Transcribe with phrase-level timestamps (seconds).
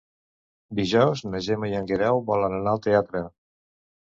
[0.79, 3.23] Dijous na Gemma i en Guerau volen anar al teatre.